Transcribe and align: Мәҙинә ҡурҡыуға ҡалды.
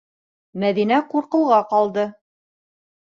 Мәҙинә 0.61 0.97
ҡурҡыуға 1.11 1.59
ҡалды. 1.73 2.07